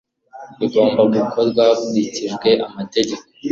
[0.59, 3.23] bigomba gukorwa hakurikijwe amategeko